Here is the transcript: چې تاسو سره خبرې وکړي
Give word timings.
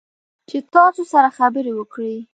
چې 0.49 0.57
تاسو 0.73 1.01
سره 1.13 1.29
خبرې 1.37 1.71
وکړي 1.75 2.15